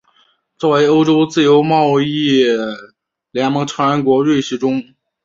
[0.57, 2.43] 作为欧洲自由贸易
[3.29, 4.83] 联盟成员国的瑞士中。